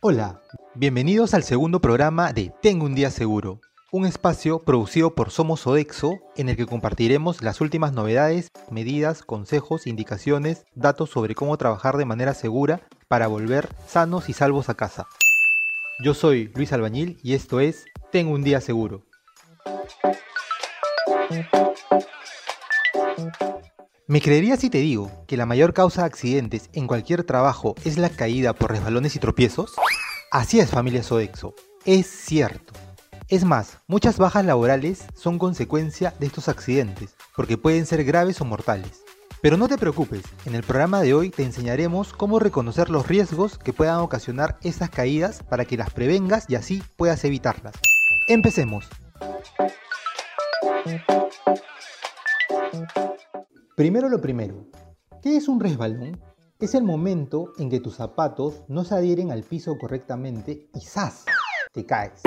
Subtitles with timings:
[0.00, 0.40] Hola,
[0.74, 3.60] bienvenidos al segundo programa de Tengo un día seguro,
[3.92, 9.86] un espacio producido por Somos Sodexo en el que compartiremos las últimas novedades, medidas, consejos,
[9.86, 15.06] indicaciones, datos sobre cómo trabajar de manera segura para volver sanos y salvos a casa.
[16.02, 19.02] Yo soy Luis Albañil y esto es Tengo un día seguro.
[24.10, 27.96] ¿Me creerías si te digo que la mayor causa de accidentes en cualquier trabajo es
[27.96, 29.76] la caída por resbalones y tropiezos?
[30.32, 32.72] Así es familia Sodexo, es cierto.
[33.28, 38.44] Es más, muchas bajas laborales son consecuencia de estos accidentes, porque pueden ser graves o
[38.44, 39.04] mortales.
[39.42, 43.58] Pero no te preocupes, en el programa de hoy te enseñaremos cómo reconocer los riesgos
[43.58, 47.76] que puedan ocasionar estas caídas para que las prevengas y así puedas evitarlas.
[48.26, 48.88] Empecemos.
[53.80, 54.66] Primero lo primero,
[55.22, 56.20] ¿qué es un resbalón?
[56.58, 61.24] Es el momento en que tus zapatos no se adhieren al piso correctamente y ¡zas!
[61.72, 62.20] te caes.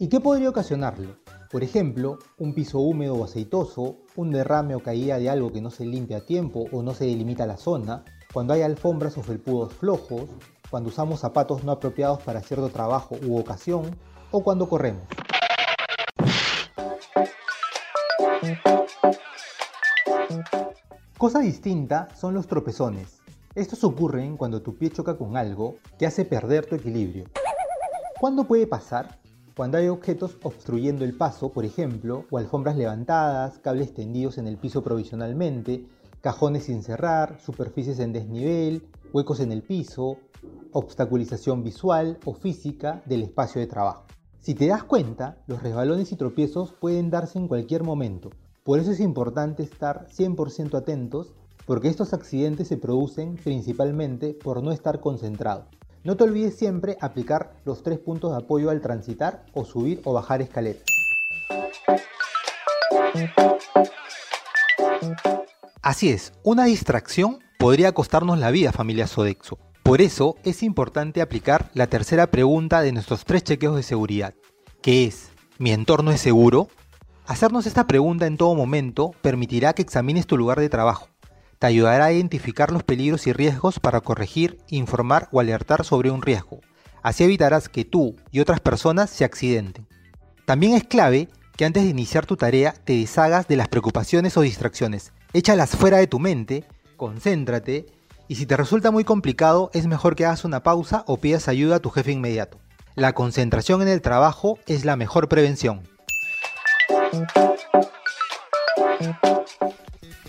[0.00, 1.18] ¿Y qué podría ocasionarlo?
[1.52, 5.70] Por ejemplo, un piso húmedo o aceitoso, un derrame o caída de algo que no
[5.70, 9.72] se limpia a tiempo o no se delimita la zona, cuando hay alfombras o felpudos
[9.72, 10.24] flojos,
[10.68, 13.96] cuando usamos zapatos no apropiados para cierto trabajo u ocasión,
[14.32, 15.04] o cuando corremos.
[21.18, 23.20] Cosa distinta son los tropezones.
[23.54, 27.24] Estos ocurren cuando tu pie choca con algo que hace perder tu equilibrio.
[28.20, 29.18] ¿Cuándo puede pasar?
[29.56, 34.58] Cuando hay objetos obstruyendo el paso, por ejemplo, o alfombras levantadas, cables tendidos en el
[34.58, 35.86] piso provisionalmente,
[36.20, 40.18] cajones sin cerrar, superficies en desnivel, huecos en el piso,
[40.72, 44.04] obstaculización visual o física del espacio de trabajo.
[44.38, 48.28] Si te das cuenta, los resbalones y tropiezos pueden darse en cualquier momento,
[48.66, 51.32] por eso es importante estar 100% atentos
[51.66, 55.68] porque estos accidentes se producen principalmente por no estar concentrado.
[56.02, 60.12] No te olvides siempre aplicar los tres puntos de apoyo al transitar o subir o
[60.12, 60.82] bajar escaleras.
[65.80, 69.58] Así es, una distracción podría costarnos la vida familia Sodexo.
[69.84, 74.34] Por eso es importante aplicar la tercera pregunta de nuestros tres chequeos de seguridad,
[74.82, 76.66] que es, ¿mi entorno es seguro?
[77.26, 81.08] Hacernos esta pregunta en todo momento permitirá que examines tu lugar de trabajo.
[81.58, 86.22] Te ayudará a identificar los peligros y riesgos para corregir, informar o alertar sobre un
[86.22, 86.60] riesgo.
[87.02, 89.88] Así evitarás que tú y otras personas se accidenten.
[90.44, 94.42] También es clave que antes de iniciar tu tarea te deshagas de las preocupaciones o
[94.42, 95.12] distracciones.
[95.32, 96.64] Échalas fuera de tu mente,
[96.96, 97.86] concéntrate
[98.28, 101.76] y si te resulta muy complicado es mejor que hagas una pausa o pidas ayuda
[101.76, 102.58] a tu jefe inmediato.
[102.94, 105.95] La concentración en el trabajo es la mejor prevención.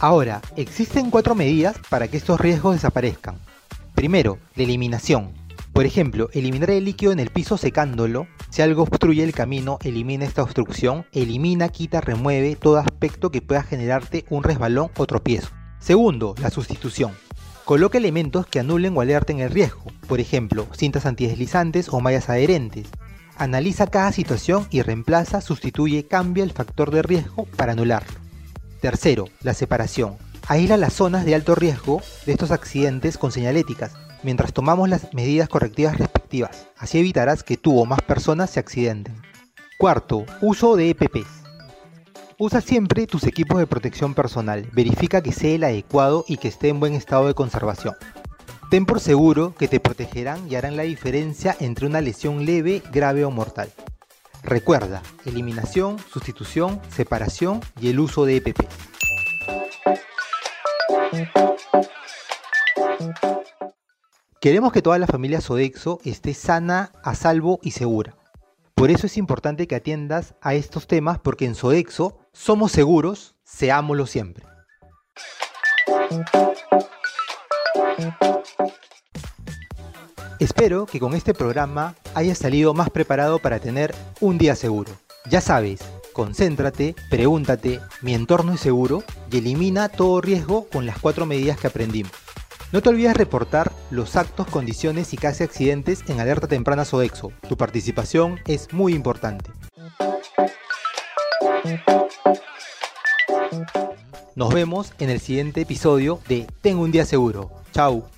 [0.00, 3.38] Ahora, existen cuatro medidas para que estos riesgos desaparezcan.
[3.94, 5.32] Primero, la eliminación.
[5.72, 8.28] Por ejemplo, eliminar el líquido en el piso secándolo.
[8.50, 11.04] Si algo obstruye el camino, elimina esta obstrucción.
[11.12, 15.48] Elimina, quita, remueve todo aspecto que pueda generarte un resbalón o tropiezo.
[15.80, 17.12] Segundo, la sustitución.
[17.64, 19.84] Coloca elementos que anulen o alerten el riesgo.
[20.06, 22.88] Por ejemplo, cintas antideslizantes o mallas adherentes.
[23.38, 28.18] Analiza cada situación y reemplaza, sustituye, cambia el factor de riesgo para anularlo.
[28.80, 30.16] Tercero, la separación.
[30.48, 33.92] Aísla las zonas de alto riesgo de estos accidentes con señaléticas,
[34.24, 36.66] mientras tomamos las medidas correctivas respectivas.
[36.76, 39.22] Así evitarás que tú o más personas se accidenten.
[39.78, 41.44] Cuarto, uso de EPPs.
[42.38, 44.68] Usa siempre tus equipos de protección personal.
[44.72, 47.94] Verifica que sea el adecuado y que esté en buen estado de conservación.
[48.70, 53.24] Ten por seguro que te protegerán y harán la diferencia entre una lesión leve, grave
[53.24, 53.72] o mortal.
[54.42, 58.60] Recuerda, eliminación, sustitución, separación y el uso de EPP.
[64.38, 68.16] Queremos que toda la familia Sodexo esté sana, a salvo y segura.
[68.74, 74.04] Por eso es importante que atiendas a estos temas porque en Sodexo somos seguros, seámoslo
[74.04, 74.44] siempre.
[80.38, 84.92] Espero que con este programa hayas salido más preparado para tener un día seguro.
[85.28, 85.80] Ya sabes,
[86.12, 89.02] concéntrate, pregúntate, mi entorno es seguro
[89.32, 92.12] y elimina todo riesgo con las cuatro medidas que aprendimos.
[92.70, 97.32] No te olvides reportar los actos, condiciones y casi accidentes en Alerta Temprana Sodexo.
[97.48, 99.50] Tu participación es muy importante.
[104.36, 107.50] Nos vemos en el siguiente episodio de Tengo un día seguro.
[107.72, 108.08] Chao.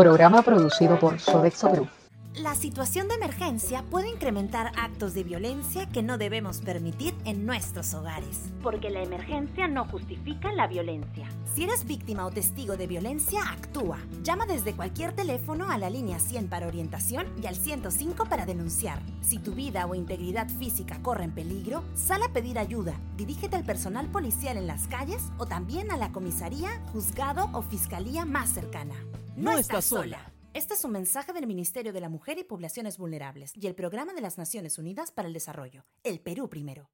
[0.00, 1.99] Programa producido por Sodexo Group.
[2.36, 7.92] La situación de emergencia puede incrementar actos de violencia que no debemos permitir en nuestros
[7.92, 8.52] hogares.
[8.62, 11.28] Porque la emergencia no justifica la violencia.
[11.52, 13.98] Si eres víctima o testigo de violencia, actúa.
[14.22, 19.02] Llama desde cualquier teléfono a la línea 100 para orientación y al 105 para denunciar.
[19.22, 22.94] Si tu vida o integridad física corre en peligro, sal a pedir ayuda.
[23.16, 28.24] Dirígete al personal policial en las calles o también a la comisaría, juzgado o fiscalía
[28.24, 28.94] más cercana.
[29.36, 30.30] No, estás sola.
[30.52, 34.14] Este es un mensaje del Ministerio de la Mujer y Poblaciones Vulnerables y el Programa
[34.14, 35.84] de las Naciones Unidas para el Desarrollo.
[36.02, 36.88] El Perú primero.